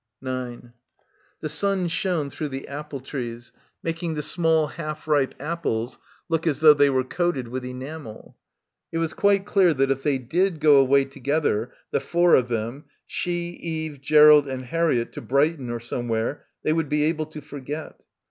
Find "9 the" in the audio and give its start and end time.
0.19-1.49